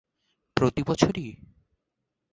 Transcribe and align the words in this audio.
প্রতিবছর 0.57 1.13
ই! 1.17 1.29